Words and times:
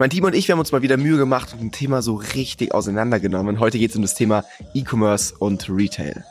Mein 0.00 0.08
Team 0.08 0.24
und 0.24 0.34
ich, 0.34 0.48
wir 0.48 0.54
haben 0.54 0.60
uns 0.60 0.72
mal 0.72 0.80
wieder 0.80 0.96
Mühe 0.96 1.18
gemacht 1.18 1.52
und 1.52 1.60
ein 1.60 1.72
Thema 1.72 2.00
so 2.00 2.14
richtig 2.14 2.72
auseinandergenommen. 2.72 3.60
Heute 3.60 3.78
geht 3.78 3.90
es 3.90 3.96
um 3.96 4.00
das 4.00 4.14
Thema 4.14 4.46
E-Commerce 4.72 5.34
und 5.38 5.68
Retail. 5.68 6.24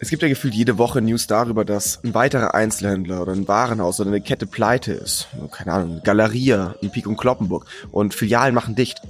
Es 0.00 0.10
gibt 0.10 0.22
ja 0.22 0.28
gefühlt 0.28 0.54
jede 0.54 0.76
Woche 0.76 1.00
News 1.00 1.28
darüber, 1.28 1.64
dass 1.64 2.02
ein 2.02 2.14
weiterer 2.14 2.56
Einzelhändler 2.56 3.22
oder 3.22 3.30
ein 3.30 3.46
Warenhaus 3.46 4.00
oder 4.00 4.10
eine 4.10 4.20
Kette 4.20 4.46
pleite 4.46 4.92
ist. 4.92 5.28
Keine 5.52 5.72
Ahnung, 5.72 6.00
Galeria 6.02 6.74
in 6.80 6.90
Pik 6.90 7.06
und 7.06 7.16
Kloppenburg. 7.16 7.66
Und 7.92 8.12
Filialen 8.12 8.56
machen 8.56 8.74
dicht. 8.74 9.00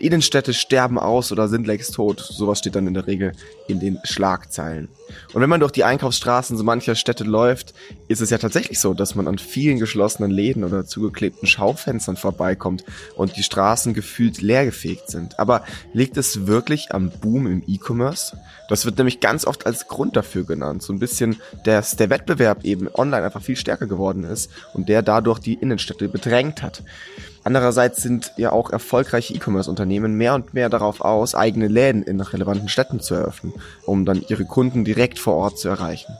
Innenstädte 0.00 0.52
sterben 0.54 0.98
aus 0.98 1.32
oder 1.32 1.48
sind 1.48 1.66
längst 1.66 1.94
tot. 1.94 2.20
Sowas 2.20 2.58
steht 2.58 2.74
dann 2.74 2.86
in 2.86 2.94
der 2.94 3.06
Regel 3.06 3.32
in 3.68 3.80
den 3.80 3.98
Schlagzeilen. 4.04 4.88
Und 5.32 5.42
wenn 5.42 5.50
man 5.50 5.60
durch 5.60 5.72
die 5.72 5.84
Einkaufsstraßen 5.84 6.56
so 6.56 6.64
mancher 6.64 6.94
Städte 6.94 7.24
läuft, 7.24 7.74
ist 8.08 8.20
es 8.20 8.30
ja 8.30 8.38
tatsächlich 8.38 8.78
so, 8.80 8.94
dass 8.94 9.14
man 9.14 9.28
an 9.28 9.38
vielen 9.38 9.78
geschlossenen 9.78 10.30
Läden 10.30 10.64
oder 10.64 10.86
zugeklebten 10.86 11.46
Schaufenstern 11.46 12.16
vorbeikommt 12.16 12.84
und 13.16 13.36
die 13.36 13.42
Straßen 13.42 13.94
gefühlt 13.94 14.40
leergefegt 14.40 15.10
sind. 15.10 15.38
Aber 15.38 15.64
liegt 15.92 16.16
es 16.16 16.46
wirklich 16.46 16.92
am 16.92 17.10
Boom 17.10 17.46
im 17.46 17.62
E-Commerce? 17.66 18.36
Das 18.68 18.84
wird 18.86 18.96
nämlich 18.98 19.20
ganz 19.20 19.46
oft 19.46 19.66
als 19.66 19.88
Grund 19.88 20.16
dafür 20.16 20.44
genannt. 20.44 20.82
So 20.82 20.92
ein 20.92 20.98
bisschen, 20.98 21.36
dass 21.64 21.96
der 21.96 22.10
Wettbewerb 22.10 22.64
eben 22.64 22.88
online 22.94 23.24
einfach 23.24 23.42
viel 23.42 23.56
stärker 23.56 23.86
geworden 23.86 24.24
ist 24.24 24.50
und 24.72 24.88
der 24.88 25.02
dadurch 25.02 25.38
die 25.38 25.54
Innenstädte 25.54 26.08
bedrängt 26.08 26.62
hat. 26.62 26.82
Andererseits 27.44 28.02
sind 28.02 28.32
ja 28.36 28.52
auch 28.52 28.70
erfolgreiche 28.70 29.34
E-Commerce-Unternehmen 29.34 30.16
mehr 30.16 30.34
und 30.34 30.54
mehr 30.54 30.68
darauf 30.68 31.00
aus, 31.00 31.34
eigene 31.34 31.68
Läden 31.68 32.02
in 32.02 32.20
relevanten 32.20 32.68
Städten 32.68 33.00
zu 33.00 33.14
eröffnen, 33.14 33.52
um 33.84 34.04
dann 34.04 34.24
ihre 34.28 34.44
Kunden 34.44 34.84
direkt 34.84 35.18
vor 35.18 35.34
Ort 35.34 35.58
zu 35.58 35.68
erreichen. 35.68 36.12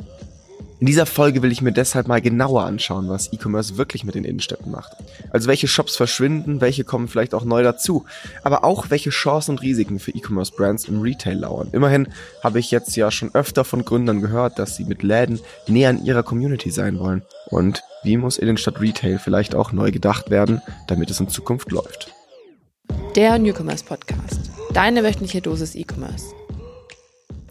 In 0.82 0.86
dieser 0.86 1.06
Folge 1.06 1.42
will 1.42 1.52
ich 1.52 1.62
mir 1.62 1.70
deshalb 1.70 2.08
mal 2.08 2.20
genauer 2.20 2.64
anschauen, 2.64 3.08
was 3.08 3.32
E-Commerce 3.32 3.76
wirklich 3.76 4.02
mit 4.02 4.16
den 4.16 4.24
Innenstädten 4.24 4.72
macht. 4.72 4.90
Also 5.30 5.46
welche 5.46 5.68
Shops 5.68 5.94
verschwinden, 5.94 6.60
welche 6.60 6.82
kommen 6.82 7.06
vielleicht 7.06 7.34
auch 7.34 7.44
neu 7.44 7.62
dazu, 7.62 8.04
aber 8.42 8.64
auch 8.64 8.90
welche 8.90 9.10
Chancen 9.10 9.52
und 9.52 9.62
Risiken 9.62 10.00
für 10.00 10.10
E-Commerce-Brands 10.10 10.86
im 10.88 11.00
Retail 11.00 11.38
lauern. 11.38 11.68
Immerhin 11.70 12.08
habe 12.42 12.58
ich 12.58 12.72
jetzt 12.72 12.96
ja 12.96 13.12
schon 13.12 13.32
öfter 13.32 13.64
von 13.64 13.84
Gründern 13.84 14.20
gehört, 14.20 14.58
dass 14.58 14.74
sie 14.74 14.84
mit 14.84 15.04
Läden 15.04 15.38
näher 15.68 15.90
an 15.90 16.04
ihrer 16.04 16.24
Community 16.24 16.72
sein 16.72 16.98
wollen. 16.98 17.22
Und 17.46 17.84
wie 18.04 18.16
muss 18.16 18.38
Innenstadt 18.38 18.80
Retail 18.80 19.18
vielleicht 19.18 19.54
auch 19.54 19.72
neu 19.72 19.90
gedacht 19.90 20.30
werden, 20.30 20.60
damit 20.88 21.10
es 21.10 21.20
in 21.20 21.28
Zukunft 21.28 21.70
läuft? 21.70 22.12
Der 23.14 23.38
Newcomers 23.38 23.82
Podcast. 23.82 24.50
Deine 24.72 25.04
wöchentliche 25.04 25.40
Dosis 25.40 25.74
E-Commerce. 25.74 26.34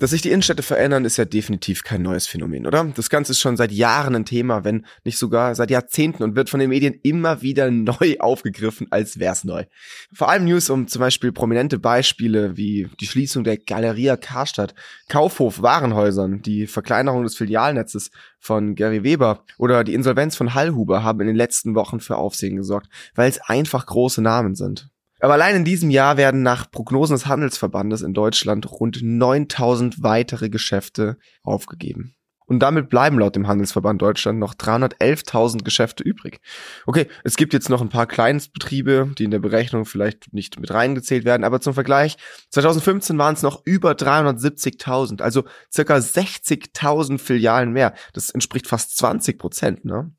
Dass 0.01 0.09
sich 0.09 0.23
die 0.23 0.31
Innenstädte 0.31 0.63
verändern, 0.63 1.05
ist 1.05 1.17
ja 1.17 1.25
definitiv 1.25 1.83
kein 1.83 2.01
neues 2.01 2.25
Phänomen, 2.25 2.65
oder? 2.65 2.83
Das 2.95 3.11
Ganze 3.11 3.33
ist 3.33 3.39
schon 3.39 3.55
seit 3.55 3.71
Jahren 3.71 4.15
ein 4.15 4.25
Thema, 4.25 4.63
wenn 4.63 4.87
nicht 5.03 5.19
sogar 5.19 5.53
seit 5.53 5.69
Jahrzehnten 5.69 6.23
und 6.23 6.35
wird 6.35 6.49
von 6.49 6.59
den 6.59 6.69
Medien 6.69 6.95
immer 7.03 7.43
wieder 7.43 7.69
neu 7.69 8.15
aufgegriffen, 8.19 8.87
als 8.89 9.19
wär's 9.19 9.43
neu. 9.43 9.65
Vor 10.11 10.29
allem 10.29 10.45
News 10.45 10.71
um 10.71 10.87
zum 10.87 11.01
Beispiel 11.01 11.31
prominente 11.31 11.77
Beispiele 11.77 12.57
wie 12.57 12.89
die 12.99 13.05
Schließung 13.05 13.43
der 13.43 13.57
Galeria 13.57 14.17
Karstadt, 14.17 14.73
Kaufhof 15.07 15.61
Warenhäusern, 15.61 16.41
die 16.41 16.65
Verkleinerung 16.65 17.21
des 17.21 17.35
Filialnetzes 17.35 18.09
von 18.39 18.73
Gary 18.73 19.03
Weber 19.03 19.45
oder 19.59 19.83
die 19.83 19.93
Insolvenz 19.93 20.35
von 20.35 20.55
Hallhuber 20.55 21.03
haben 21.03 21.21
in 21.21 21.27
den 21.27 21.35
letzten 21.35 21.75
Wochen 21.75 21.99
für 21.99 22.17
Aufsehen 22.17 22.55
gesorgt, 22.55 22.89
weil 23.13 23.29
es 23.29 23.39
einfach 23.39 23.85
große 23.85 24.23
Namen 24.23 24.55
sind. 24.55 24.90
Aber 25.21 25.33
allein 25.33 25.55
in 25.55 25.65
diesem 25.65 25.91
Jahr 25.91 26.17
werden 26.17 26.41
nach 26.41 26.69
Prognosen 26.71 27.13
des 27.13 27.27
Handelsverbandes 27.27 28.01
in 28.01 28.13
Deutschland 28.13 28.69
rund 28.71 28.99
9000 29.03 30.01
weitere 30.01 30.49
Geschäfte 30.49 31.17
aufgegeben. 31.43 32.15
Und 32.47 32.59
damit 32.59 32.89
bleiben 32.89 33.17
laut 33.17 33.37
dem 33.37 33.47
Handelsverband 33.47 34.01
Deutschland 34.01 34.37
noch 34.37 34.53
311.000 34.55 35.63
Geschäfte 35.63 36.03
übrig. 36.03 36.41
Okay, 36.85 37.07
es 37.23 37.37
gibt 37.37 37.53
jetzt 37.53 37.69
noch 37.69 37.81
ein 37.81 37.87
paar 37.87 38.07
Kleinstbetriebe, 38.07 39.11
die 39.17 39.23
in 39.23 39.31
der 39.31 39.39
Berechnung 39.39 39.85
vielleicht 39.85 40.33
nicht 40.33 40.59
mit 40.59 40.73
reingezählt 40.73 41.23
werden, 41.23 41.45
aber 41.45 41.61
zum 41.61 41.73
Vergleich, 41.73 42.17
2015 42.49 43.17
waren 43.17 43.35
es 43.35 43.41
noch 43.41 43.61
über 43.63 43.91
370.000, 43.91 45.21
also 45.21 45.45
circa 45.71 45.95
60.000 45.95 47.19
Filialen 47.19 47.71
mehr. 47.71 47.93
Das 48.11 48.31
entspricht 48.31 48.67
fast 48.67 48.97
20 48.97 49.39
Prozent. 49.39 49.85
Ne? 49.85 50.11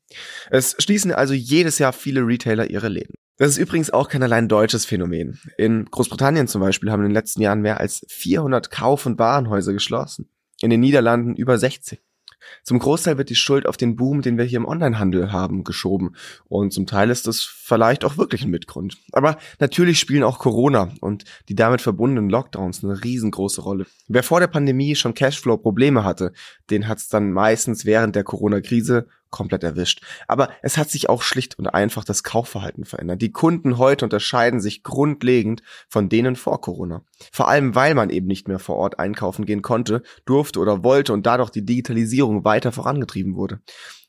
Es 0.49 0.75
schließen 0.79 1.11
also 1.11 1.35
jedes 1.35 1.77
Jahr 1.77 1.93
viele 1.93 2.21
Retailer 2.21 2.67
ihre 2.67 2.87
Läden. 2.87 3.13
Das 3.37 3.49
ist 3.49 3.57
übrigens 3.57 3.89
auch 3.89 4.09
kein 4.09 4.21
allein 4.21 4.47
deutsches 4.47 4.85
Phänomen. 4.85 5.39
In 5.57 5.85
Großbritannien 5.85 6.47
zum 6.47 6.61
Beispiel 6.61 6.91
haben 6.91 7.01
in 7.01 7.09
den 7.09 7.15
letzten 7.15 7.41
Jahren 7.41 7.61
mehr 7.61 7.79
als 7.79 8.05
400 8.09 8.69
Kauf- 8.69 9.05
und 9.05 9.17
Warenhäuser 9.17 9.73
geschlossen. 9.73 10.29
In 10.61 10.69
den 10.69 10.79
Niederlanden 10.79 11.35
über 11.35 11.57
60. 11.57 11.99
Zum 12.63 12.79
Großteil 12.79 13.17
wird 13.17 13.29
die 13.29 13.35
Schuld 13.35 13.65
auf 13.65 13.77
den 13.77 13.95
Boom, 13.95 14.21
den 14.21 14.37
wir 14.37 14.45
hier 14.45 14.57
im 14.57 14.65
Onlinehandel 14.65 15.31
haben, 15.31 15.63
geschoben. 15.63 16.15
Und 16.45 16.73
zum 16.73 16.85
Teil 16.85 17.09
ist 17.09 17.27
das 17.27 17.41
vielleicht 17.41 18.05
auch 18.05 18.17
wirklich 18.17 18.43
ein 18.43 18.51
Mitgrund. 18.51 18.97
Aber 19.11 19.37
natürlich 19.59 19.99
spielen 19.99 20.23
auch 20.23 20.39
Corona 20.39 20.91
und 21.01 21.23
die 21.49 21.55
damit 21.55 21.81
verbundenen 21.81 22.29
Lockdowns 22.29 22.83
eine 22.83 23.03
riesengroße 23.03 23.61
Rolle. 23.61 23.85
Wer 24.07 24.23
vor 24.23 24.39
der 24.39 24.47
Pandemie 24.47 24.95
schon 24.95 25.13
Cashflow-Probleme 25.13 26.03
hatte, 26.03 26.33
den 26.69 26.87
hat 26.87 26.99
es 26.99 27.07
dann 27.07 27.31
meistens 27.31 27.85
während 27.85 28.15
der 28.15 28.23
Corona-Krise 28.23 29.07
komplett 29.33 29.63
erwischt. 29.63 30.01
Aber 30.29 30.49
es 30.61 30.77
hat 30.77 30.89
sich 30.89 31.09
auch 31.09 31.21
schlicht 31.21 31.59
und 31.59 31.67
einfach 31.67 32.05
das 32.05 32.23
Kaufverhalten 32.23 32.85
verändert. 32.85 33.21
Die 33.21 33.33
Kunden 33.33 33.77
heute 33.77 34.05
unterscheiden 34.05 34.61
sich 34.61 34.83
grundlegend 34.83 35.61
von 35.89 36.07
denen 36.07 36.37
vor 36.37 36.61
Corona. 36.61 37.03
Vor 37.33 37.49
allem, 37.49 37.75
weil 37.75 37.95
man 37.95 38.09
eben 38.09 38.27
nicht 38.27 38.47
mehr 38.47 38.59
vor 38.59 38.77
Ort 38.77 38.99
einkaufen 38.99 39.45
gehen 39.45 39.61
konnte, 39.61 40.03
durfte 40.25 40.59
oder 40.59 40.85
wollte 40.85 41.11
und 41.11 41.25
dadurch 41.25 41.49
die 41.49 41.65
Digitalisierung 41.65 42.45
weiter 42.45 42.71
vorangetrieben 42.71 43.35
wurde. 43.35 43.59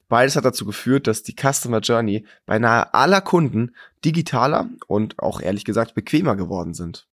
Beides 0.09 0.37
hat 0.37 0.45
dazu 0.45 0.67
geführt, 0.67 1.07
dass 1.07 1.23
die 1.23 1.35
Customer 1.35 1.81
Journey 1.81 2.27
beinahe 2.47 2.93
aller 2.93 3.23
Kunden 3.23 3.75
digitaler 4.05 4.69
und 4.87 5.19
auch 5.19 5.41
ehrlich 5.41 5.65
gesagt 5.65 5.95
bequemer 5.95 6.37
geworden 6.37 6.75
sind. 6.75 7.09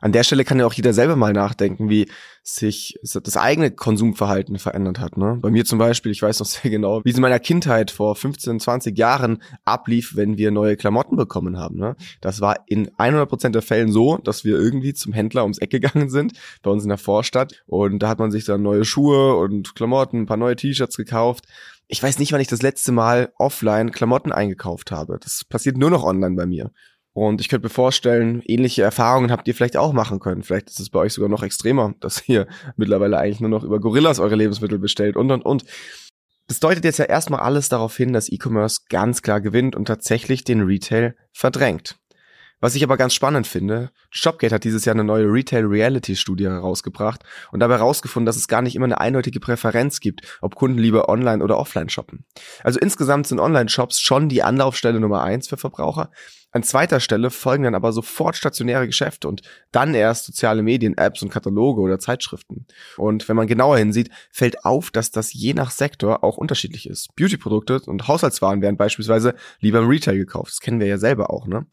An 0.00 0.12
der 0.12 0.24
Stelle 0.24 0.44
kann 0.44 0.58
ja 0.58 0.66
auch 0.66 0.72
jeder 0.72 0.92
selber 0.92 1.16
mal 1.16 1.32
nachdenken, 1.32 1.88
wie 1.88 2.08
sich 2.44 2.98
das 3.02 3.36
eigene 3.36 3.70
Konsumverhalten 3.70 4.58
verändert 4.58 4.98
hat. 4.98 5.16
Ne? 5.16 5.38
Bei 5.40 5.50
mir 5.50 5.64
zum 5.64 5.78
Beispiel, 5.78 6.10
ich 6.10 6.22
weiß 6.22 6.40
noch 6.40 6.46
sehr 6.46 6.70
genau, 6.70 7.04
wie 7.04 7.10
es 7.10 7.16
in 7.16 7.22
meiner 7.22 7.38
Kindheit 7.38 7.90
vor 7.92 8.16
15, 8.16 8.58
20 8.58 8.98
Jahren 8.98 9.42
ablief, 9.64 10.16
wenn 10.16 10.36
wir 10.38 10.50
neue 10.50 10.76
Klamotten 10.76 11.16
bekommen 11.16 11.56
haben. 11.58 11.78
Ne? 11.78 11.94
Das 12.20 12.40
war 12.40 12.56
in 12.66 12.90
100% 12.90 13.50
der 13.50 13.62
Fällen 13.62 13.92
so, 13.92 14.18
dass 14.18 14.44
wir 14.44 14.58
irgendwie 14.58 14.92
zum 14.92 15.12
Händler 15.12 15.42
ums 15.42 15.58
Eck 15.58 15.70
gegangen 15.70 16.10
sind, 16.10 16.32
bei 16.62 16.70
uns 16.70 16.82
in 16.82 16.88
der 16.88 16.98
Vorstadt. 16.98 17.62
Und 17.66 18.00
da 18.00 18.08
hat 18.08 18.18
man 18.18 18.32
sich 18.32 18.44
dann 18.44 18.62
neue 18.62 18.84
Schuhe 18.84 19.36
und 19.36 19.76
Klamotten, 19.76 20.22
ein 20.22 20.26
paar 20.26 20.36
neue 20.36 20.56
T-Shirts 20.56 20.96
gekauft. 20.96 21.44
Ich 21.86 22.02
weiß 22.02 22.18
nicht, 22.18 22.32
wann 22.32 22.40
ich 22.40 22.48
das 22.48 22.62
letzte 22.62 22.90
Mal 22.90 23.32
offline 23.38 23.92
Klamotten 23.92 24.32
eingekauft 24.32 24.90
habe. 24.90 25.18
Das 25.20 25.44
passiert 25.44 25.76
nur 25.76 25.90
noch 25.90 26.04
online 26.04 26.34
bei 26.34 26.46
mir. 26.46 26.70
Und 27.14 27.40
ich 27.40 27.48
könnte 27.48 27.66
mir 27.66 27.70
vorstellen, 27.70 28.42
ähnliche 28.46 28.82
Erfahrungen 28.82 29.30
habt 29.30 29.46
ihr 29.46 29.54
vielleicht 29.54 29.76
auch 29.76 29.92
machen 29.92 30.18
können. 30.18 30.42
Vielleicht 30.42 30.70
ist 30.70 30.80
es 30.80 30.90
bei 30.90 31.00
euch 31.00 31.12
sogar 31.12 31.28
noch 31.28 31.42
extremer, 31.42 31.94
dass 32.00 32.26
ihr 32.28 32.46
mittlerweile 32.76 33.18
eigentlich 33.18 33.40
nur 33.40 33.50
noch 33.50 33.64
über 33.64 33.80
Gorillas 33.80 34.18
eure 34.18 34.36
Lebensmittel 34.36 34.78
bestellt 34.78 35.16
und 35.16 35.30
und 35.30 35.44
und. 35.44 35.64
Das 36.48 36.60
deutet 36.60 36.84
jetzt 36.84 36.98
ja 36.98 37.04
erstmal 37.04 37.40
alles 37.40 37.68
darauf 37.68 37.96
hin, 37.96 38.12
dass 38.12 38.30
E-Commerce 38.30 38.82
ganz 38.88 39.22
klar 39.22 39.40
gewinnt 39.40 39.76
und 39.76 39.86
tatsächlich 39.86 40.44
den 40.44 40.62
Retail 40.62 41.14
verdrängt. 41.32 41.98
Was 42.62 42.76
ich 42.76 42.84
aber 42.84 42.96
ganz 42.96 43.12
spannend 43.12 43.48
finde, 43.48 43.90
Shopgate 44.10 44.54
hat 44.54 44.62
dieses 44.62 44.84
Jahr 44.84 44.94
eine 44.94 45.02
neue 45.02 45.24
Retail 45.24 45.64
Reality 45.64 46.14
Studie 46.14 46.44
herausgebracht 46.44 47.24
und 47.50 47.58
dabei 47.58 47.78
herausgefunden, 47.78 48.24
dass 48.24 48.36
es 48.36 48.46
gar 48.46 48.62
nicht 48.62 48.76
immer 48.76 48.84
eine 48.84 49.00
eindeutige 49.00 49.40
Präferenz 49.40 49.98
gibt, 49.98 50.38
ob 50.40 50.54
Kunden 50.54 50.78
lieber 50.78 51.08
online 51.08 51.42
oder 51.42 51.58
offline 51.58 51.88
shoppen. 51.88 52.24
Also 52.62 52.78
insgesamt 52.78 53.26
sind 53.26 53.40
Online-Shops 53.40 54.00
schon 54.00 54.28
die 54.28 54.44
Anlaufstelle 54.44 55.00
Nummer 55.00 55.22
eins 55.22 55.48
für 55.48 55.56
Verbraucher. 55.56 56.12
An 56.52 56.62
zweiter 56.62 57.00
Stelle 57.00 57.30
folgen 57.30 57.64
dann 57.64 57.74
aber 57.74 57.92
sofort 57.92 58.36
stationäre 58.36 58.86
Geschäfte 58.86 59.26
und 59.26 59.40
dann 59.72 59.94
erst 59.94 60.26
soziale 60.26 60.62
Medien, 60.62 60.96
Apps 60.98 61.22
und 61.22 61.30
Kataloge 61.30 61.80
oder 61.80 61.98
Zeitschriften. 61.98 62.66
Und 62.98 63.28
wenn 63.28 63.36
man 63.36 63.46
genauer 63.46 63.78
hinsieht, 63.78 64.10
fällt 64.30 64.64
auf, 64.64 64.90
dass 64.90 65.10
das 65.10 65.32
je 65.32 65.54
nach 65.54 65.70
Sektor 65.70 66.22
auch 66.22 66.36
unterschiedlich 66.36 66.86
ist. 66.88 67.08
Beautyprodukte 67.16 67.80
und 67.86 68.06
Haushaltswaren 68.06 68.60
werden 68.60 68.76
beispielsweise 68.76 69.34
lieber 69.60 69.78
im 69.78 69.88
Retail 69.88 70.18
gekauft. 70.18 70.52
Das 70.52 70.60
kennen 70.60 70.78
wir 70.78 70.86
ja 70.86 70.98
selber 70.98 71.30
auch, 71.30 71.46
ne? 71.46 71.66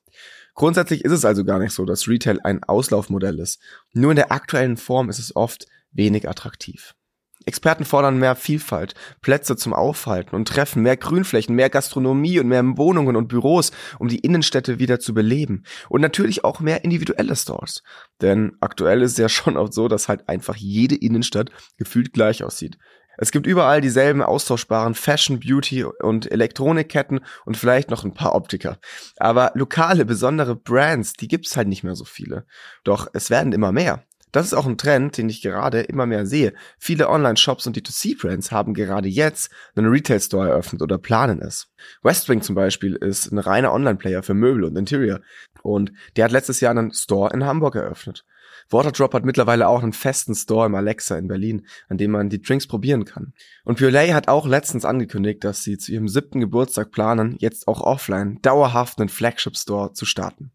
Grundsätzlich 0.56 1.06
ist 1.06 1.12
es 1.12 1.26
also 1.26 1.46
gar 1.46 1.60
nicht 1.60 1.72
so, 1.72 1.86
dass 1.86 2.08
Retail 2.08 2.40
ein 2.44 2.64
Auslaufmodell 2.64 3.40
ist. 3.40 3.62
Nur 3.94 4.12
in 4.12 4.18
der 4.18 4.32
aktuellen 4.32 4.78
Form 4.78 5.10
ist 5.10 5.20
es 5.20 5.36
oft 5.36 5.68
wenig 5.92 6.28
attraktiv. 6.28 6.96
Experten 7.46 7.86
fordern 7.86 8.18
mehr 8.18 8.36
Vielfalt, 8.36 8.94
Plätze 9.22 9.56
zum 9.56 9.74
Aufhalten 9.74 10.36
und 10.36 10.48
Treffen, 10.48 10.84
mehr 10.84 10.98
Grünflächen, 10.98 11.56
mehr 11.56 11.70
Gastronomie 11.70 12.40
und 12.40 12.48
mehr 12.48 12.64
Wohnungen 12.78 13.16
und 13.16 13.28
Büros, 13.28 13.72
um 13.98 14.08
die 14.08 14.20
Innenstädte 14.20 14.78
wieder 14.78 15.00
zu 15.00 15.14
beleben. 15.14 15.64
Und 15.88 16.02
natürlich 16.02 16.44
auch 16.44 16.60
mehr 16.60 16.84
individuelle 16.84 17.36
Stores. 17.36 17.84
Denn 18.22 18.58
aktuell 18.60 19.02
ist 19.02 19.14
es 19.14 19.18
ja 19.18 19.30
schon 19.30 19.58
oft 19.58 19.74
so, 19.74 19.88
dass 19.88 20.10
halt 20.10 20.28
einfach 20.28 20.56
jede 20.56 20.96
Innenstadt 20.96 21.50
gefühlt 21.78 22.14
gleich 22.14 22.44
aussieht. 22.44 22.78
Es 23.22 23.32
gibt 23.32 23.48
überall 23.48 23.82
dieselben 23.82 24.22
austauschbaren 24.22 24.96
Fashion, 24.96 25.42
Beauty 25.42 25.84
und 25.84 26.32
Elektronikketten 26.32 27.20
und 27.46 27.58
vielleicht 27.58 27.90
noch 27.90 28.06
ein 28.06 28.14
paar 28.14 28.34
Optiker. 28.34 28.80
Aber 29.18 29.52
lokale, 29.56 30.06
besondere 30.06 30.56
Brands, 30.56 31.14
die 31.14 31.28
gibt's 31.28 31.58
halt 31.58 31.68
nicht 31.68 31.84
mehr 31.84 31.96
so 31.96 32.06
viele. 32.06 32.46
Doch 32.86 33.08
es 33.12 33.30
werden 33.30 33.52
immer 33.52 33.74
mehr. 33.74 34.06
Das 34.32 34.46
ist 34.46 34.54
auch 34.54 34.68
ein 34.68 34.78
Trend, 34.78 35.18
den 35.18 35.30
ich 35.30 35.42
gerade 35.42 35.82
immer 35.82 36.06
mehr 36.06 36.26
sehe. 36.26 36.54
Viele 36.78 37.10
Online-Shops 37.10 37.66
und 37.68 37.78
D2C-Brands 37.78 38.52
haben 38.52 38.74
gerade 38.74 39.08
jetzt 39.08 39.52
einen 39.76 39.88
Retail-Store 39.88 40.50
eröffnet 40.50 40.82
oder 40.82 40.98
planen 40.98 41.42
es. 41.42 41.68
Westwing 42.04 42.42
zum 42.42 42.56
Beispiel 42.56 42.96
ist 42.96 43.32
ein 43.32 43.40
reiner 43.40 43.74
Online-Player 43.74 44.24
für 44.24 44.34
Möbel 44.34 44.64
und 44.64 44.78
Interior 44.78 45.22
und 45.64 45.92
der 46.16 46.26
hat 46.26 46.32
letztes 46.32 46.60
Jahr 46.60 46.72
einen 46.72 46.94
Store 46.94 47.34
in 47.34 47.46
Hamburg 47.46 47.76
eröffnet. 47.76 48.24
Waterdrop 48.70 49.14
hat 49.14 49.26
mittlerweile 49.26 49.68
auch 49.68 49.82
einen 49.82 49.94
festen 49.94 50.36
Store 50.36 50.68
im 50.68 50.76
Alexa 50.76 51.18
in 51.18 51.28
Berlin, 51.28 51.66
an 51.88 51.98
dem 51.98 52.12
man 52.12 52.30
die 52.30 52.42
Drinks 52.42 52.68
probieren 52.68 53.06
kann. 53.06 53.34
Und 53.64 53.80
Purelay 53.80 54.10
hat 54.10 54.28
auch 54.28 54.46
letztens 54.46 54.86
angekündigt, 54.86 55.44
dass 55.44 55.64
sie 55.64 55.78
zu 55.78 55.92
ihrem 55.92 56.08
siebten 56.08 56.40
Geburtstag 56.40 56.92
planen, 56.92 57.36
jetzt 57.40 57.68
auch 57.68 57.82
offline 57.82 58.40
dauerhaft 58.42 59.00
einen 59.00 59.10
Flagship 59.10 59.58
Store 59.58 59.94
zu 59.94 60.06
starten. 60.06 60.52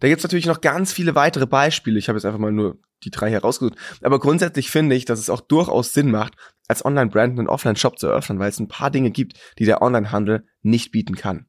Da 0.00 0.08
gibt's 0.08 0.24
natürlich 0.24 0.46
noch 0.46 0.60
ganz 0.60 0.92
viele 0.92 1.14
weitere 1.14 1.46
Beispiele. 1.46 1.98
Ich 1.98 2.08
habe 2.08 2.18
jetzt 2.18 2.24
einfach 2.24 2.38
mal 2.38 2.52
nur 2.52 2.78
die 3.04 3.10
drei 3.10 3.30
herausgesucht. 3.30 3.78
Aber 4.02 4.18
grundsätzlich 4.18 4.70
finde 4.70 4.96
ich, 4.96 5.04
dass 5.04 5.18
es 5.18 5.30
auch 5.30 5.40
durchaus 5.40 5.92
Sinn 5.92 6.10
macht, 6.10 6.34
als 6.66 6.84
Online-Brand 6.84 7.38
einen 7.38 7.48
Offline-Shop 7.48 7.98
zu 7.98 8.08
eröffnen, 8.08 8.38
weil 8.38 8.50
es 8.50 8.58
ein 8.58 8.68
paar 8.68 8.90
Dinge 8.90 9.10
gibt, 9.10 9.38
die 9.58 9.64
der 9.64 9.82
Online-Handel 9.82 10.46
nicht 10.62 10.92
bieten 10.92 11.14
kann. 11.14 11.46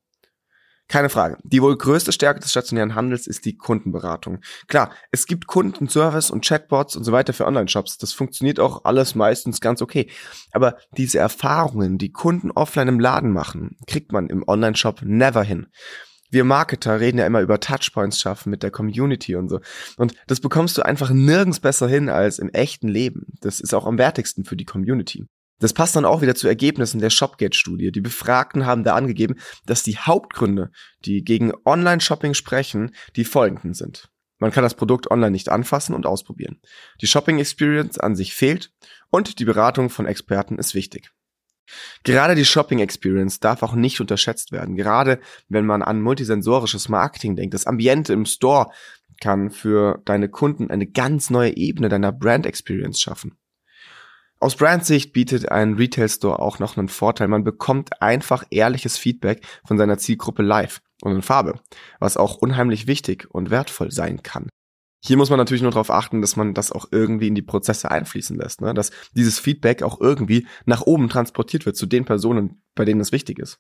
Keine 0.88 1.10
Frage. 1.10 1.38
Die 1.44 1.62
wohl 1.62 1.78
größte 1.78 2.12
Stärke 2.12 2.40
des 2.40 2.50
stationären 2.50 2.96
Handels 2.96 3.28
ist 3.28 3.46
die 3.46 3.56
Kundenberatung. 3.56 4.40
Klar, 4.68 4.92
es 5.12 5.28
gibt 5.28 5.46
Kundenservice 5.46 6.32
und 6.32 6.44
Chatbots 6.44 6.96
und 6.96 7.04
so 7.04 7.12
weiter 7.12 7.32
für 7.32 7.46
Online-Shops. 7.46 8.00
Das 8.00 8.12
funktioniert 8.12 8.60
auch 8.60 8.86
alles 8.86 9.14
meistens 9.14 9.62
ganz 9.62 9.84
okay. 9.84 10.10
Aber 10.52 10.78
diese 10.98 11.20
Erfahrungen, 11.20 12.00
die 12.00 12.12
Kunden 12.12 12.50
offline 12.50 12.88
im 12.88 13.00
Laden 13.00 13.32
machen, 13.32 13.78
kriegt 13.86 14.12
man 14.12 14.30
im 14.30 14.44
Online-Shop 14.48 15.02
never 15.04 15.44
hin 15.44 15.68
wir 16.30 16.44
Marketer 16.44 17.00
reden 17.00 17.18
ja 17.18 17.26
immer 17.26 17.42
über 17.42 17.60
Touchpoints 17.60 18.20
schaffen 18.20 18.50
mit 18.50 18.64
der 18.64 18.72
Community 18.72 19.36
und 19.36 19.50
so. 19.50 19.60
Und 19.98 20.14
das 20.28 20.40
bekommst 20.40 20.78
du 20.78 20.84
einfach 20.84 21.10
nirgends 21.10 21.60
besser 21.60 21.88
hin 21.88 22.10
als 22.10 22.40
im 22.40 22.50
echten 22.50 22.88
Leben. 22.88 23.34
Das 23.42 23.60
ist 23.60 23.74
auch 23.74 23.86
am 23.86 23.98
wertigsten 23.98 24.46
für 24.46 24.56
die 24.56 24.66
Community. 24.66 25.26
Das 25.60 25.74
passt 25.74 25.96
dann 25.96 26.06
auch 26.06 26.22
wieder 26.22 26.36
zu 26.36 26.48
Ergebnissen 26.48 27.02
der 27.02 27.10
Shopgate-Studie. 27.10 27.92
Die 27.92 28.02
Befragten 28.02 28.66
haben 28.66 28.84
da 28.84 28.96
angegeben, 28.96 29.36
dass 29.66 29.84
die 29.84 29.98
Hauptgründe, 29.98 30.72
die 31.04 31.24
gegen 31.24 31.52
Online-Shopping 31.66 32.34
sprechen, 32.34 32.96
die 33.16 33.26
folgenden 33.26 33.74
sind. 33.74 34.10
Man 34.40 34.52
kann 34.52 34.64
das 34.64 34.76
Produkt 34.76 35.12
online 35.12 35.32
nicht 35.32 35.50
anfassen 35.50 35.94
und 35.94 36.06
ausprobieren. 36.06 36.62
Die 37.02 37.08
Shopping-Experience 37.08 38.00
an 38.00 38.16
sich 38.16 38.34
fehlt 38.34 38.72
und 39.10 39.40
die 39.40 39.46
Beratung 39.46 39.90
von 39.90 40.06
Experten 40.06 40.58
ist 40.58 40.74
wichtig. 40.74 41.12
Gerade 42.04 42.36
die 42.36 42.46
Shopping 42.46 42.80
Experience 42.80 43.40
darf 43.40 43.64
auch 43.64 43.74
nicht 43.74 44.00
unterschätzt 44.02 44.52
werden. 44.52 44.76
Gerade 44.76 45.20
wenn 45.48 45.66
man 45.66 45.82
an 45.82 46.02
multisensorisches 46.02 46.90
Marketing 46.90 47.36
denkt. 47.36 47.54
Das 47.54 47.68
Ambiente 47.68 48.14
im 48.14 48.26
Store 48.26 48.72
kann 49.22 49.50
für 49.50 50.02
deine 50.06 50.30
Kunden 50.30 50.70
eine 50.70 50.88
ganz 50.88 51.30
neue 51.30 51.56
Ebene 51.58 51.90
deiner 51.90 52.12
Brand 52.12 52.46
Experience 52.46 53.02
schaffen. 53.02 53.38
Aus 54.42 54.56
Brandsicht 54.56 55.12
bietet 55.12 55.52
ein 55.52 55.74
Retail 55.74 56.08
Store 56.08 56.40
auch 56.40 56.60
noch 56.60 56.78
einen 56.78 56.88
Vorteil. 56.88 57.28
Man 57.28 57.44
bekommt 57.44 58.02
einfach 58.02 58.46
ehrliches 58.52 58.98
Feedback 58.98 59.46
von 59.68 59.78
seiner 59.78 59.98
Zielgruppe 59.98 60.44
live 60.44 60.82
und 61.02 61.14
in 61.14 61.22
Farbe, 61.22 61.60
was 62.00 62.16
auch 62.16 62.36
unheimlich 62.36 62.88
wichtig 62.88 63.28
und 63.30 63.50
wertvoll 63.50 63.92
sein 63.92 64.24
kann. 64.24 64.48
Hier 65.02 65.16
muss 65.16 65.30
man 65.30 65.38
natürlich 65.38 65.62
nur 65.62 65.72
darauf 65.72 65.92
achten, 65.92 66.22
dass 66.22 66.36
man 66.36 66.54
das 66.54 66.72
auch 66.72 66.88
irgendwie 66.92 67.28
in 67.28 67.36
die 67.36 67.42
Prozesse 67.42 67.90
einfließen 67.90 68.38
lässt, 68.38 68.62
ne? 68.62 68.74
dass 68.74 68.92
dieses 69.16 69.40
Feedback 69.40 69.82
auch 69.82 70.02
irgendwie 70.02 70.46
nach 70.66 70.82
oben 70.82 71.08
transportiert 71.08 71.66
wird 71.66 71.78
zu 71.78 71.86
den 71.86 72.04
Personen, 72.06 72.62
bei 72.76 72.84
denen 72.84 73.00
es 73.00 73.12
wichtig 73.12 73.40
ist. 73.40 73.60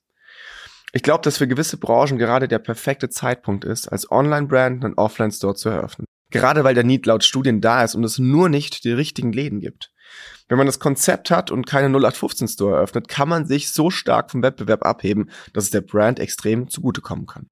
Ich 0.91 1.03
glaube, 1.03 1.21
dass 1.21 1.37
für 1.37 1.47
gewisse 1.47 1.77
Branchen 1.77 2.17
gerade 2.17 2.47
der 2.47 2.59
perfekte 2.59 3.09
Zeitpunkt 3.09 3.63
ist, 3.63 3.87
als 3.87 4.11
Online-Brand 4.11 4.83
einen 4.83 4.95
Offline-Store 4.95 5.55
zu 5.55 5.69
eröffnen. 5.69 6.05
Gerade 6.31 6.63
weil 6.63 6.75
der 6.75 6.83
Need 6.83 7.05
laut 7.05 7.23
Studien 7.23 7.61
da 7.61 7.83
ist 7.83 7.95
und 7.95 8.03
es 8.03 8.19
nur 8.19 8.49
nicht 8.49 8.83
die 8.83 8.91
richtigen 8.91 9.31
Läden 9.31 9.59
gibt. 9.59 9.91
Wenn 10.47 10.57
man 10.57 10.67
das 10.67 10.79
Konzept 10.79 11.31
hat 11.31 11.51
und 11.51 11.67
keine 11.67 11.95
0815-Store 11.95 12.75
eröffnet, 12.75 13.07
kann 13.07 13.29
man 13.29 13.45
sich 13.45 13.71
so 13.71 13.89
stark 13.89 14.31
vom 14.31 14.41
Wettbewerb 14.41 14.83
abheben, 14.85 15.29
dass 15.53 15.65
es 15.65 15.69
der 15.69 15.81
Brand 15.81 16.19
extrem 16.19 16.67
zugutekommen 16.67 17.27
kann. 17.27 17.47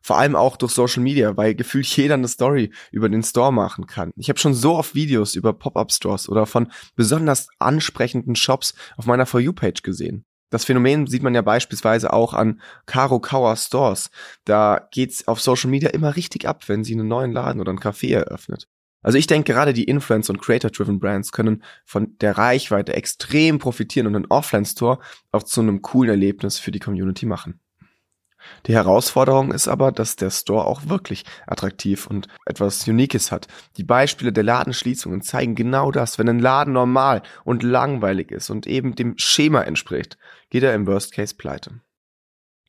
Vor 0.00 0.18
allem 0.18 0.36
auch 0.36 0.56
durch 0.56 0.72
Social 0.72 1.02
Media, 1.02 1.36
weil 1.36 1.54
gefühlt 1.54 1.86
jeder 1.96 2.14
eine 2.14 2.28
Story 2.28 2.72
über 2.90 3.08
den 3.08 3.22
Store 3.22 3.52
machen 3.52 3.86
kann. 3.86 4.12
Ich 4.16 4.28
habe 4.28 4.38
schon 4.38 4.54
so 4.54 4.76
oft 4.76 4.94
Videos 4.94 5.34
über 5.34 5.52
Pop-up-Stores 5.52 6.28
oder 6.28 6.46
von 6.46 6.70
besonders 6.94 7.48
ansprechenden 7.58 8.36
Shops 8.36 8.74
auf 8.96 9.06
meiner 9.06 9.26
For 9.26 9.40
You-Page 9.40 9.82
gesehen. 9.82 10.24
Das 10.50 10.64
Phänomen 10.64 11.06
sieht 11.06 11.22
man 11.22 11.34
ja 11.34 11.42
beispielsweise 11.42 12.12
auch 12.12 12.32
an 12.32 12.60
Caro 12.86 13.20
Kauer 13.20 13.54
Stores. 13.56 14.10
Da 14.44 14.88
geht's 14.92 15.28
auf 15.28 15.40
Social 15.40 15.70
Media 15.70 15.90
immer 15.90 16.16
richtig 16.16 16.48
ab, 16.48 16.68
wenn 16.68 16.84
sie 16.84 16.94
einen 16.94 17.08
neuen 17.08 17.32
Laden 17.32 17.60
oder 17.60 17.72
ein 17.72 17.78
Café 17.78 18.14
eröffnet. 18.14 18.66
Also 19.02 19.18
ich 19.18 19.26
denke, 19.26 19.52
gerade 19.52 19.72
die 19.72 19.84
Influence- 19.84 20.30
und 20.30 20.40
Creator-Driven 20.40 20.98
Brands 20.98 21.32
können 21.32 21.62
von 21.84 22.16
der 22.18 22.36
Reichweite 22.36 22.94
extrem 22.94 23.58
profitieren 23.58 24.06
und 24.06 24.16
einen 24.16 24.26
Offline-Store 24.26 24.98
auch 25.30 25.42
zu 25.42 25.60
einem 25.60 25.82
coolen 25.82 26.10
Erlebnis 26.10 26.58
für 26.58 26.72
die 26.72 26.80
Community 26.80 27.26
machen. 27.26 27.60
Die 28.66 28.74
Herausforderung 28.74 29.52
ist 29.52 29.68
aber, 29.68 29.92
dass 29.92 30.16
der 30.16 30.30
Store 30.30 30.66
auch 30.66 30.88
wirklich 30.88 31.24
attraktiv 31.46 32.06
und 32.06 32.28
etwas 32.46 32.86
Uniques 32.86 33.32
hat. 33.32 33.48
Die 33.76 33.84
Beispiele 33.84 34.32
der 34.32 34.44
Ladenschließungen 34.44 35.22
zeigen 35.22 35.54
genau 35.54 35.90
das. 35.90 36.18
Wenn 36.18 36.28
ein 36.28 36.38
Laden 36.38 36.72
normal 36.72 37.22
und 37.44 37.62
langweilig 37.62 38.30
ist 38.30 38.50
und 38.50 38.66
eben 38.66 38.94
dem 38.94 39.14
Schema 39.18 39.62
entspricht, 39.62 40.18
geht 40.50 40.62
er 40.62 40.74
im 40.74 40.86
Worst 40.86 41.12
Case 41.12 41.34
pleite. 41.34 41.80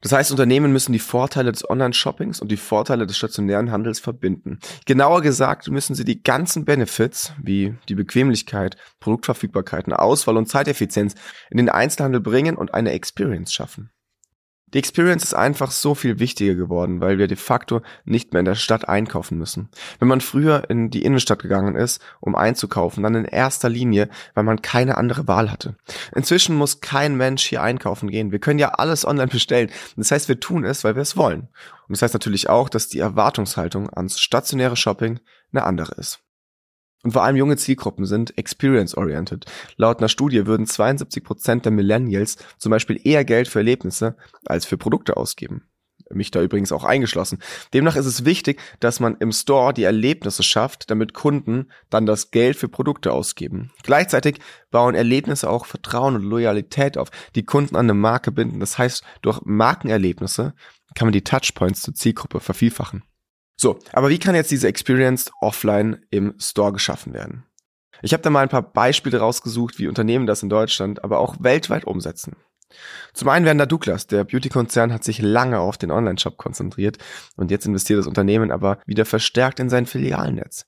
Das 0.01 0.13
heißt, 0.13 0.31
Unternehmen 0.31 0.71
müssen 0.71 0.93
die 0.93 0.99
Vorteile 0.99 1.51
des 1.51 1.69
Online-Shoppings 1.69 2.39
und 2.39 2.49
die 2.49 2.57
Vorteile 2.57 3.05
des 3.05 3.17
stationären 3.17 3.69
Handels 3.69 3.99
verbinden. 3.99 4.59
Genauer 4.85 5.21
gesagt 5.21 5.69
müssen 5.69 5.93
sie 5.93 6.05
die 6.05 6.23
ganzen 6.23 6.63
Benefits 6.63 7.33
wie 7.41 7.75
die 7.89 7.95
Bequemlichkeit, 7.95 8.77
Produktverfügbarkeit, 9.01 9.91
Auswahl 9.91 10.37
und 10.37 10.47
Zeiteffizienz 10.47 11.15
in 11.49 11.57
den 11.57 11.67
Einzelhandel 11.67 12.21
bringen 12.21 12.55
und 12.55 12.73
eine 12.73 12.91
Experience 12.91 13.51
schaffen. 13.51 13.91
Die 14.73 14.77
Experience 14.77 15.23
ist 15.23 15.33
einfach 15.33 15.71
so 15.71 15.95
viel 15.95 16.19
wichtiger 16.19 16.55
geworden, 16.55 17.01
weil 17.01 17.17
wir 17.17 17.27
de 17.27 17.37
facto 17.37 17.81
nicht 18.05 18.33
mehr 18.33 18.41
in 18.41 18.45
der 18.45 18.55
Stadt 18.55 18.87
einkaufen 18.87 19.37
müssen. 19.37 19.69
Wenn 19.99 20.07
man 20.07 20.21
früher 20.21 20.69
in 20.69 20.89
die 20.89 21.03
Innenstadt 21.03 21.41
gegangen 21.41 21.75
ist, 21.75 22.01
um 22.19 22.35
einzukaufen, 22.35 23.03
dann 23.03 23.15
in 23.15 23.25
erster 23.25 23.69
Linie, 23.69 24.09
weil 24.35 24.43
man 24.43 24.61
keine 24.61 24.97
andere 24.97 25.27
Wahl 25.27 25.51
hatte. 25.51 25.75
Inzwischen 26.13 26.55
muss 26.55 26.81
kein 26.81 27.15
Mensch 27.15 27.43
hier 27.45 27.63
einkaufen 27.63 28.09
gehen. 28.09 28.31
Wir 28.31 28.39
können 28.39 28.59
ja 28.59 28.69
alles 28.69 29.05
online 29.05 29.27
bestellen. 29.31 29.71
Das 29.95 30.11
heißt, 30.11 30.27
wir 30.27 30.39
tun 30.39 30.63
es, 30.63 30.83
weil 30.83 30.95
wir 30.95 31.01
es 31.01 31.17
wollen. 31.17 31.49
Und 31.87 31.95
das 31.95 32.01
heißt 32.03 32.13
natürlich 32.13 32.49
auch, 32.49 32.69
dass 32.69 32.87
die 32.87 32.99
Erwartungshaltung 32.99 33.89
ans 33.91 34.19
stationäre 34.19 34.75
Shopping 34.75 35.19
eine 35.51 35.63
andere 35.63 35.95
ist. 35.95 36.19
Und 37.03 37.11
vor 37.11 37.23
allem 37.23 37.37
junge 37.37 37.55
Zielgruppen 37.55 38.05
sind 38.05 38.37
experience-oriented. 38.37 39.45
Laut 39.77 39.99
einer 39.99 40.09
Studie 40.09 40.45
würden 40.45 40.65
72 40.65 41.23
Prozent 41.23 41.65
der 41.65 41.71
Millennials 41.71 42.37
zum 42.57 42.71
Beispiel 42.71 42.99
eher 43.03 43.23
Geld 43.23 43.47
für 43.47 43.59
Erlebnisse 43.59 44.17
als 44.45 44.65
für 44.65 44.77
Produkte 44.77 45.15
ausgeben. 45.15 45.63
Mich 46.11 46.31
da 46.31 46.41
übrigens 46.41 46.71
auch 46.71 46.83
eingeschlossen. 46.83 47.37
Demnach 47.73 47.95
ist 47.95 48.07
es 48.07 48.25
wichtig, 48.25 48.59
dass 48.79 48.99
man 48.99 49.17
im 49.19 49.31
Store 49.31 49.73
die 49.73 49.83
Erlebnisse 49.83 50.41
schafft, 50.41 50.89
damit 50.89 51.13
Kunden 51.13 51.69
dann 51.91 52.07
das 52.07 52.31
Geld 52.31 52.55
für 52.55 52.67
Produkte 52.67 53.13
ausgeben. 53.13 53.71
Gleichzeitig 53.83 54.39
bauen 54.71 54.95
Erlebnisse 54.95 55.49
auch 55.49 55.67
Vertrauen 55.67 56.15
und 56.15 56.23
Loyalität 56.23 56.97
auf, 56.97 57.11
die 57.35 57.43
Kunden 57.43 57.75
an 57.75 57.85
eine 57.85 57.93
Marke 57.93 58.31
binden. 58.31 58.59
Das 58.59 58.79
heißt, 58.79 59.03
durch 59.21 59.41
Markenerlebnisse 59.43 60.55
kann 60.95 61.05
man 61.05 61.13
die 61.13 61.23
Touchpoints 61.23 61.83
zur 61.83 61.93
Zielgruppe 61.93 62.39
vervielfachen. 62.39 63.03
So, 63.61 63.77
aber 63.91 64.07
wie 64.07 64.19
kann 64.19 64.35
jetzt 64.35 64.51
diese 64.51 64.69
Experience 64.69 65.31
offline 65.41 66.05
im 66.11 66.33
Store 66.39 66.71
geschaffen 66.71 67.13
werden? 67.13 67.43
Ich 68.01 68.13
habe 68.13 68.23
da 68.23 68.29
mal 68.29 68.39
ein 68.39 68.47
paar 68.47 68.61
Beispiele 68.61 69.19
rausgesucht, 69.19 69.79
wie 69.79 69.89
Unternehmen 69.89 70.27
das 70.27 70.41
in 70.43 70.47
Deutschland, 70.47 71.03
aber 71.03 71.19
auch 71.19 71.35
weltweit 71.41 71.83
umsetzen. 71.83 72.37
Zum 73.13 73.27
einen 73.27 73.45
werden 73.45 73.57
da 73.57 73.65
Douglas, 73.65 74.07
der 74.07 74.23
Beauty-Konzern 74.23 74.93
hat 74.93 75.03
sich 75.03 75.21
lange 75.21 75.59
auf 75.59 75.77
den 75.77 75.91
Online-Shop 75.91 76.37
konzentriert 76.37 76.99
und 77.35 77.51
jetzt 77.51 77.65
investiert 77.65 77.99
das 77.99 78.07
Unternehmen 78.07 78.49
aber 78.49 78.79
wieder 78.85 79.03
verstärkt 79.03 79.59
in 79.59 79.69
sein 79.69 79.85
Filialnetz. 79.85 80.65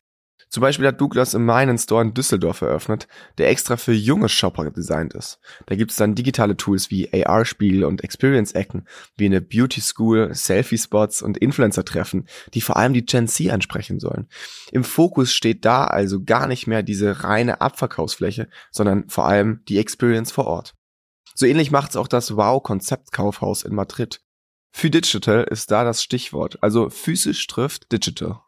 Zum 0.52 0.60
Beispiel 0.60 0.86
hat 0.86 1.00
Douglas 1.00 1.34
im 1.34 1.46
Mai 1.46 1.62
einen 1.62 1.78
Store 1.78 2.02
in 2.02 2.14
Düsseldorf 2.14 2.60
eröffnet, 2.60 3.08
der 3.38 3.50
extra 3.50 3.78
für 3.78 3.94
junge 3.94 4.28
Shopper 4.28 4.70
designt 4.70 5.14
ist. 5.14 5.40
Da 5.68 5.76
gibt 5.76 5.92
es 5.92 5.98
dann 5.98 6.14
digitale 6.14 6.58
Tools 6.58 6.92
wie 6.92 7.10
AR-Spiegel 7.14 7.86
und 7.86 8.04
Experience-Ecken, 8.04 8.86
wie 9.16 9.28
eine 9.28 9.40
Beauty 9.40 9.80
School, 9.80 10.36
Selfie-Spots 10.36 11.22
und 11.22 11.38
Influencer-Treffen, 11.38 12.28
die 12.54 12.60
vor 12.60 12.76
allem 12.76 12.94
die 12.94 13.06
Gen 13.06 13.30
Z 13.30 13.50
ansprechen 13.50 14.02
sollen. 14.02 14.28
Im 14.74 14.84
Fokus 14.84 15.34
steht 15.34 15.64
da 15.64 15.86
also 15.86 16.22
gar 16.22 16.48
nicht 16.48 16.68
mehr 16.68 16.84
diese 16.84 17.24
reine 17.24 17.62
Abverkaufsfläche, 17.62 18.50
sondern 18.72 19.08
vor 19.08 19.26
allem 19.26 19.62
die 19.70 19.78
Experience 19.78 20.34
vor 20.34 20.48
Ort. 20.48 20.76
So 21.34 21.46
ähnlich 21.46 21.72
macht 21.72 21.92
es 21.92 21.96
auch 21.96 22.10
das 22.10 22.36
Wow-Konzeptkaufhaus 22.36 23.64
in 23.64 23.74
Madrid. 23.74 24.22
Für 24.74 24.90
Digital 24.90 25.46
ist 25.50 25.72
da 25.72 25.86
das 25.86 26.04
Stichwort, 26.04 26.62
also 26.62 26.90
physisch 26.90 27.48
trifft 27.48 27.90
Digital. 27.94 28.42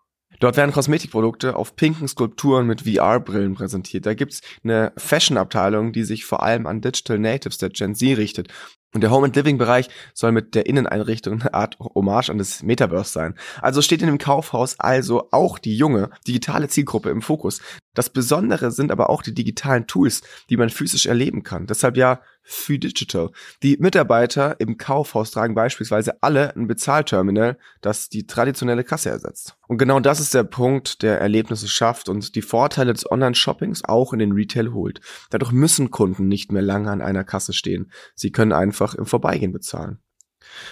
Dort 0.44 0.58
werden 0.58 0.74
Kosmetikprodukte 0.74 1.56
auf 1.56 1.78
pinken 1.78 2.06
Skulpturen 2.06 2.68
mit 2.68 2.82
VR-Brillen 2.82 3.54
präsentiert. 3.54 4.06
Da 4.06 4.14
gibt's 4.14 4.42
eine 4.62 4.92
Fashion-Abteilung, 4.98 5.94
die 5.94 6.04
sich 6.04 6.26
vor 6.26 6.44
allem 6.44 6.68
an 6.68 6.82
Digital 6.82 7.18
Natives 7.18 7.60
der 7.60 7.70
Gen 7.70 7.96
Z 7.96 8.18
richtet. 8.18 8.50
Und 8.94 9.00
der 9.00 9.10
Home 9.10 9.28
and 9.28 9.38
Living 9.38 9.58
Bereich 9.58 9.88
soll 10.14 10.34
mit 10.34 10.54
der 10.54 10.66
Inneneinrichtung 10.66 11.40
eine 11.40 11.54
Art 11.54 11.80
Hommage 11.80 12.30
an 12.30 12.40
das 12.40 12.62
Metaverse 12.62 13.10
sein. 13.10 13.36
Also 13.62 13.82
steht 13.82 14.02
in 14.02 14.08
dem 14.08 14.18
Kaufhaus 14.18 14.78
also 14.82 15.30
auch 15.32 15.60
die 15.60 15.78
junge, 15.78 16.10
digitale 16.28 16.68
Zielgruppe 16.68 17.10
im 17.10 17.22
Fokus. 17.22 17.62
Das 17.94 18.10
Besondere 18.10 18.72
sind 18.72 18.92
aber 18.92 19.10
auch 19.10 19.22
die 19.22 19.34
digitalen 19.34 19.88
Tools, 19.88 20.22
die 20.50 20.58
man 20.58 20.70
physisch 20.70 21.06
erleben 21.06 21.44
kann. 21.44 21.68
Deshalb 21.68 21.98
ja 21.98 22.22
für 22.42 22.78
Digital. 22.78 23.32
Die 23.64 23.78
Mitarbeiter 23.78 24.60
im 24.60 24.78
Kaufhaus 24.78 25.32
tragen 25.32 25.56
beispielsweise 25.56 26.22
alle 26.22 26.56
ein 26.56 26.68
Bezahlterminal, 26.68 27.58
das 27.82 28.10
die 28.10 28.28
traditionelle 28.28 28.84
Kasse 28.84 29.10
ersetzt. 29.10 29.56
Und 29.68 29.78
genau 29.78 30.00
das 30.02 30.20
ist 30.20 30.34
der 30.34 30.44
Punkt, 30.44 31.02
der 31.04 31.22
Erlebnisse 31.22 31.70
schafft 31.70 32.10
und 32.10 32.36
die 32.36 32.42
Vorteile 32.42 32.94
des 32.94 33.10
Online-Shoppings 33.10 33.86
auch 33.86 34.12
in 34.12 34.20
den 34.20 34.34
Retail 34.34 34.74
holt. 34.74 35.00
Dadurch 35.30 35.52
müssen 35.52 35.90
Kunden 35.90 36.28
nicht 36.28 36.52
mehr 36.52 36.62
lange 36.62 36.92
an 36.92 37.02
einer 37.02 37.24
Kasse 37.24 37.54
stehen. 37.54 37.92
Sie 38.14 38.32
können 38.32 38.52
einfach 38.52 38.94
im 38.94 39.06
Vorbeigehen 39.06 39.54
bezahlen. 39.54 40.00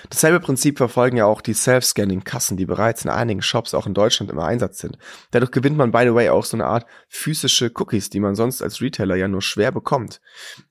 Dasselbe 0.09 0.39
Prinzip 0.39 0.77
verfolgen 0.77 1.17
ja 1.17 1.25
auch 1.25 1.41
die 1.41 1.53
Self-Scanning-Kassen, 1.53 2.57
die 2.57 2.65
bereits 2.65 3.03
in 3.03 3.09
einigen 3.09 3.41
Shops 3.41 3.73
auch 3.73 3.87
in 3.87 3.93
Deutschland 3.93 4.31
im 4.31 4.39
Einsatz 4.39 4.79
sind. 4.79 4.97
Dadurch 5.31 5.51
gewinnt 5.51 5.77
man, 5.77 5.91
by 5.91 6.03
the 6.03 6.13
way, 6.13 6.29
auch 6.29 6.45
so 6.45 6.57
eine 6.57 6.65
Art 6.65 6.85
physische 7.07 7.71
Cookies, 7.75 8.09
die 8.09 8.19
man 8.19 8.35
sonst 8.35 8.61
als 8.61 8.81
Retailer 8.81 9.15
ja 9.15 9.27
nur 9.27 9.41
schwer 9.41 9.71
bekommt. 9.71 10.21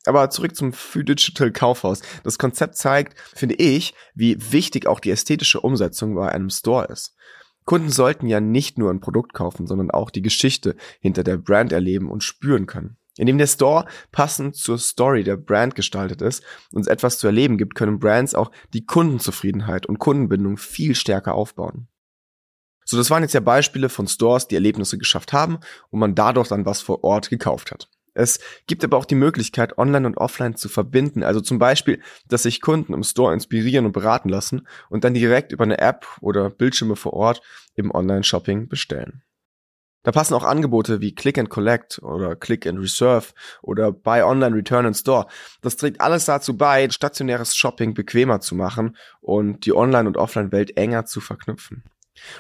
Aber 0.04 0.30
zurück 0.30 0.54
zum 0.56 0.72
Free 0.72 1.04
Digital 1.04 1.50
Kaufhaus. 1.50 2.02
Das 2.24 2.38
Konzept 2.38 2.76
zeigt, 2.76 3.18
finde 3.34 3.54
ich, 3.56 3.94
wie 4.14 4.52
wichtig 4.52 4.86
auch 4.86 5.00
die 5.00 5.10
ästhetische 5.10 5.60
Umsetzung 5.60 6.14
bei 6.14 6.30
einem 6.30 6.50
Store 6.50 6.86
ist. 6.86 7.14
Kunden 7.64 7.90
sollten 7.90 8.26
ja 8.26 8.40
nicht 8.40 8.78
nur 8.78 8.90
ein 8.90 9.00
Produkt 9.00 9.32
kaufen, 9.32 9.66
sondern 9.66 9.90
auch 9.90 10.10
die 10.10 10.22
Geschichte 10.22 10.76
hinter 11.00 11.22
der 11.22 11.36
Brand 11.36 11.72
erleben 11.72 12.10
und 12.10 12.24
spüren 12.24 12.66
können. 12.66 12.96
Indem 13.20 13.36
der 13.36 13.48
Store 13.48 13.84
passend 14.12 14.56
zur 14.56 14.78
Story 14.78 15.24
der 15.24 15.36
Brand 15.36 15.74
gestaltet 15.74 16.22
ist 16.22 16.42
und 16.72 16.80
es 16.80 16.86
etwas 16.86 17.18
zu 17.18 17.26
erleben 17.26 17.58
gibt, 17.58 17.74
können 17.74 17.98
Brands 17.98 18.34
auch 18.34 18.50
die 18.72 18.86
Kundenzufriedenheit 18.86 19.84
und 19.84 19.98
Kundenbindung 19.98 20.56
viel 20.56 20.94
stärker 20.94 21.34
aufbauen. 21.34 21.86
So, 22.86 22.96
das 22.96 23.10
waren 23.10 23.22
jetzt 23.22 23.34
ja 23.34 23.40
Beispiele 23.40 23.90
von 23.90 24.08
Stores, 24.08 24.48
die 24.48 24.54
Erlebnisse 24.54 24.96
geschafft 24.96 25.34
haben 25.34 25.58
und 25.90 26.00
man 26.00 26.14
dadurch 26.14 26.48
dann 26.48 26.64
was 26.64 26.80
vor 26.80 27.04
Ort 27.04 27.28
gekauft 27.28 27.72
hat. 27.72 27.90
Es 28.14 28.40
gibt 28.66 28.82
aber 28.84 28.96
auch 28.96 29.04
die 29.04 29.16
Möglichkeit, 29.16 29.76
online 29.76 30.06
und 30.06 30.16
offline 30.16 30.56
zu 30.56 30.70
verbinden. 30.70 31.22
Also 31.22 31.42
zum 31.42 31.58
Beispiel, 31.58 32.00
dass 32.26 32.44
sich 32.44 32.62
Kunden 32.62 32.94
im 32.94 33.02
Store 33.02 33.34
inspirieren 33.34 33.84
und 33.84 33.92
beraten 33.92 34.30
lassen 34.30 34.66
und 34.88 35.04
dann 35.04 35.12
direkt 35.12 35.52
über 35.52 35.64
eine 35.64 35.78
App 35.78 36.06
oder 36.22 36.48
Bildschirme 36.48 36.96
vor 36.96 37.12
Ort 37.12 37.42
im 37.74 37.90
Online-Shopping 37.90 38.68
bestellen. 38.68 39.22
Da 40.02 40.12
passen 40.12 40.34
auch 40.34 40.44
Angebote 40.44 41.00
wie 41.00 41.14
Click 41.14 41.38
and 41.38 41.50
Collect 41.50 42.00
oder 42.02 42.34
Click 42.34 42.66
and 42.66 42.78
Reserve 42.78 43.28
oder 43.62 43.92
Buy 43.92 44.22
Online 44.22 44.56
Return 44.56 44.86
in 44.86 44.94
Store. 44.94 45.26
Das 45.60 45.76
trägt 45.76 46.00
alles 46.00 46.24
dazu 46.24 46.56
bei, 46.56 46.88
stationäres 46.88 47.54
Shopping 47.54 47.92
bequemer 47.92 48.40
zu 48.40 48.54
machen 48.54 48.96
und 49.20 49.66
die 49.66 49.74
Online- 49.74 50.08
und 50.08 50.16
Offline-Welt 50.16 50.76
enger 50.76 51.04
zu 51.04 51.20
verknüpfen. 51.20 51.84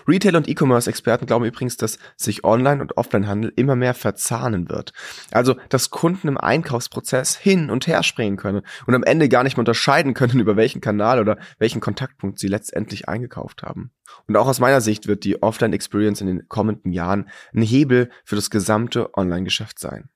Retail- 0.06 0.36
und 0.36 0.48
E-Commerce-Experten 0.48 1.26
glauben 1.26 1.44
übrigens, 1.44 1.76
dass 1.76 1.98
sich 2.16 2.44
Online- 2.44 2.80
und 2.82 2.96
Offline-Handel 2.96 3.52
immer 3.56 3.76
mehr 3.76 3.94
verzahnen 3.94 4.68
wird. 4.68 4.92
Also, 5.30 5.56
dass 5.68 5.90
Kunden 5.90 6.28
im 6.28 6.38
Einkaufsprozess 6.38 7.36
hin 7.36 7.70
und 7.70 7.86
her 7.86 8.02
springen 8.02 8.36
können 8.36 8.62
und 8.86 8.94
am 8.94 9.02
Ende 9.02 9.28
gar 9.28 9.42
nicht 9.42 9.56
mehr 9.56 9.62
unterscheiden 9.62 10.14
können, 10.14 10.40
über 10.40 10.56
welchen 10.56 10.80
Kanal 10.80 11.20
oder 11.20 11.38
welchen 11.58 11.80
Kontaktpunkt 11.80 12.38
sie 12.38 12.48
letztendlich 12.48 13.08
eingekauft 13.08 13.62
haben. 13.62 13.90
Und 14.26 14.36
auch 14.36 14.46
aus 14.46 14.60
meiner 14.60 14.80
Sicht 14.80 15.06
wird 15.06 15.24
die 15.24 15.42
Offline-Experience 15.42 16.20
in 16.20 16.26
den 16.26 16.48
kommenden 16.48 16.92
Jahren 16.92 17.28
ein 17.54 17.62
Hebel 17.62 18.10
für 18.24 18.36
das 18.36 18.50
gesamte 18.50 19.16
Online-Geschäft 19.16 19.78
sein. 19.78 20.08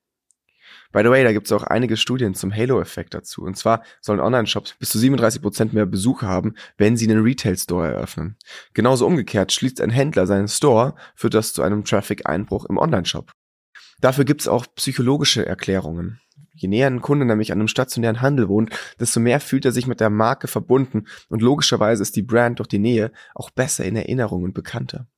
By 0.95 1.03
the 1.03 1.11
way, 1.11 1.25
da 1.25 1.33
gibt 1.33 1.49
es 1.49 1.53
auch 1.53 1.65
einige 1.65 1.97
Studien 1.97 2.35
zum 2.35 2.55
Halo-Effekt 2.55 3.15
dazu. 3.15 3.43
Und 3.43 3.57
zwar 3.57 3.83
sollen 4.01 4.21
Online-Shops 4.21 4.77
bis 4.79 4.91
zu 4.91 5.01
37 5.01 5.43
Prozent 5.43 5.73
mehr 5.73 5.87
Besucher 5.87 6.29
haben, 6.29 6.55
wenn 6.79 6.97
sie 6.97 7.11
einen 7.11 7.25
Retail-Store 7.25 7.89
eröffnen. 7.89 8.37
Genauso 8.75 9.05
umgekehrt 9.05 9.51
schließt 9.51 9.81
ein 9.81 9.91
Händler 9.91 10.29
seinen 10.29 10.47
Store, 10.47 10.95
führt 11.17 11.35
das 11.35 11.53
zu 11.53 11.63
einem 11.63 11.85
Traffic-Einbruch 11.85 12.67
im 12.67 12.79
Online-Shop. 12.79 13.33
Dafür 14.01 14.25
gibt 14.25 14.43
es 14.43 14.47
auch 14.47 14.67
psychologische 14.77 15.45
Erklärungen. 15.45 16.21
Je 16.53 16.69
näher 16.69 16.87
ein 16.87 17.01
Kunde 17.01 17.27
nämlich 17.27 17.51
an 17.51 17.59
einem 17.59 17.67
stationären 17.67 18.21
Handel 18.21 18.49
wohnt, 18.49 18.71
desto 19.01 19.19
mehr 19.19 19.41
fühlt 19.41 19.65
er 19.65 19.73
sich 19.73 19.89
mit 19.89 19.99
der 19.99 20.11
Marke 20.11 20.47
verbunden 20.47 21.09
und 21.29 21.43
logischerweise 21.43 22.03
ist 22.03 22.15
die 22.15 22.23
Brand 22.23 22.61
durch 22.61 22.69
die 22.69 22.79
Nähe 22.79 23.11
auch 23.35 23.51
besser 23.51 23.85
in 23.85 23.97
Erinnerung 23.97 24.45
und 24.45 24.55
bekannter. 24.55 25.09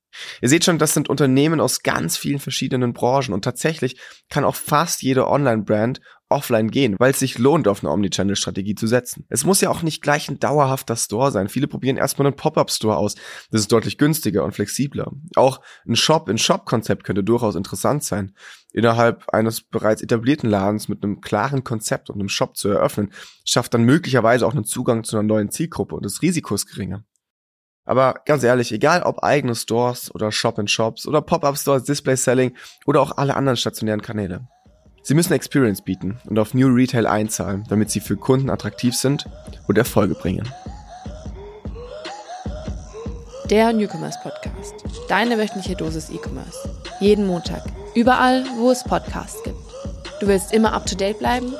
Ihr 0.41 0.49
seht 0.49 0.65
schon, 0.65 0.79
das 0.79 0.95
sind 0.95 1.09
Unternehmen 1.09 1.61
aus 1.61 1.83
ganz 1.83 2.17
vielen 2.17 2.39
verschiedenen 2.39 2.93
Branchen 2.93 3.33
und 3.33 3.43
tatsächlich 3.43 4.01
kann 4.29 4.45
auch 4.45 4.57
fast 4.57 5.03
jede 5.03 5.29
Online-Brand 5.29 6.01
offline 6.29 6.71
gehen, 6.71 6.97
weil 6.99 7.13
es 7.13 7.21
sich 7.21 7.39
lohnt, 7.39 7.69
auf 7.69 7.83
eine 7.83 7.93
Omnichannel-Strategie 7.93 8.75
zu 8.75 8.87
setzen. 8.87 9.25
Es 9.29 9.45
muss 9.45 9.61
ja 9.61 9.71
auch 9.71 9.83
nicht 9.83 10.03
gleich 10.03 10.29
ein 10.29 10.41
dauerhafter 10.41 10.97
Store 10.97 11.31
sein. 11.31 11.49
Viele 11.49 11.69
probieren 11.69 11.97
erstmal 11.97 12.27
einen 12.27 12.37
Pop-up-Store 12.37 12.97
aus. 12.97 13.15
Das 13.51 13.61
ist 13.61 13.71
deutlich 13.71 13.97
günstiger 13.99 14.45
und 14.45 14.53
flexibler. 14.53 15.13
Auch 15.37 15.61
ein 15.87 15.97
Shop-in-Shop-Konzept 15.97 17.05
könnte 17.05 17.23
durchaus 17.23 17.55
interessant 17.55 18.03
sein. 18.03 18.35
Innerhalb 18.73 19.29
eines 19.33 19.63
bereits 19.63 20.03
etablierten 20.03 20.51
Ladens 20.51 20.89
mit 20.89 21.03
einem 21.03 21.21
klaren 21.21 21.65
Konzept 21.65 22.11
und 22.11 22.17
einem 22.17 22.29
Shop 22.29 22.57
zu 22.57 22.69
eröffnen, 22.69 23.13
schafft 23.45 23.75
dann 23.75 23.85
möglicherweise 23.85 24.47
auch 24.47 24.53
einen 24.53 24.65
Zugang 24.65 25.05
zu 25.05 25.17
einer 25.17 25.27
neuen 25.27 25.51
Zielgruppe 25.51 25.95
und 25.95 26.05
das 26.05 26.23
Risiko 26.23 26.55
ist 26.55 26.67
geringer. 26.67 27.05
Aber 27.87 28.21
ganz 28.25 28.43
ehrlich, 28.43 28.73
egal 28.73 29.03
ob 29.05 29.23
eigene 29.23 29.55
Stores 29.55 30.13
oder 30.15 30.33
Shop-in-Shops 30.33 31.07
oder 31.07 31.23
Pop-up-Stores, 31.23 31.85
Display-Selling 31.85 32.55
oder 32.85 33.01
auch 33.01 33.17
alle 33.17 33.37
anderen 33.37 33.57
stationären 33.57 34.03
Kanäle. 34.03 34.47
Sie 35.03 35.15
müssen 35.15 35.33
Experience 35.33 35.83
bieten 35.83 36.19
und 36.29 36.37
auf 36.39 36.53
New 36.53 36.67
Retail 36.67 37.07
einzahlen, 37.07 37.63
damit 37.69 37.93
sie 37.93 38.01
für 38.01 38.17
Kunden 38.17 38.51
attraktiv 38.51 38.95
sind 38.97 39.27
und 39.69 39.79
Erfolge 39.79 40.15
bringen. 40.15 40.53
Der 43.49 43.73
Newcomers 43.73 44.21
Podcast. 44.21 44.75
Deine 45.09 45.39
wöchentliche 45.39 45.77
Dosis 45.77 46.11
E-Commerce. 46.11 46.69
Jeden 46.99 47.29
Montag. 47.29 47.63
Überall, 47.95 48.45
wo 48.59 48.73
es 48.73 48.83
Podcasts 48.83 49.41
gibt. 49.45 49.57
Du 50.19 50.27
willst 50.27 50.53
immer 50.53 50.73
up 50.73 50.87
to 50.87 50.97
date 50.97 51.21
bleiben? 51.21 51.55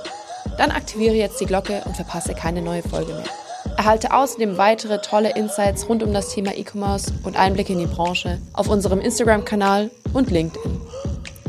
Dann 0.59 0.73
aktiviere 0.73 1.15
jetzt 1.15 1.41
die 1.41 1.47
Glocke 1.47 1.83
und 1.85 1.95
verpasse 1.95 2.35
keine 2.35 2.63
neue 2.63 2.83
Folge 2.83 3.13
mehr. 3.13 3.46
Erhalte 3.77 4.15
außerdem 4.15 4.57
weitere 4.57 4.99
tolle 5.01 5.37
Insights 5.37 5.89
rund 5.89 6.03
um 6.03 6.13
das 6.13 6.31
Thema 6.31 6.57
E-Commerce 6.57 7.13
und 7.25 7.37
Einblicke 7.37 7.75
in 7.75 7.79
die 7.79 7.87
Branche 7.87 8.39
auf 8.55 8.69
unserem 8.69 9.01
Instagram-Kanal 9.01 9.91
und 10.15 10.31
LinkedIn. 10.31 10.81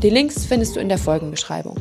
Die 0.04 0.10
Links 0.10 0.46
findest 0.46 0.76
du 0.76 0.80
in 0.80 0.90
der 0.90 0.98
Folgenbeschreibung. 0.98 1.78